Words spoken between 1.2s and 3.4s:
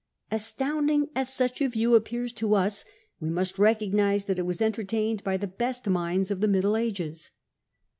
such a view appears to us, we